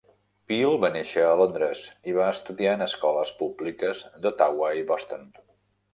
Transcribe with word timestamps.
Peel 0.51 0.77
va 0.85 0.89
néixer 0.95 1.25
a 1.25 1.35
Londres 1.41 1.83
i 2.11 2.17
va 2.17 2.31
estudiar 2.37 2.73
en 2.79 2.83
escoles 2.87 3.35
públiques 3.43 4.03
d'Ottawa 4.25 4.73
i 4.83 4.87
Boston. 4.93 5.33